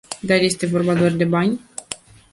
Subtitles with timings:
[0.29, 1.55] Dar este vorba doar de bani?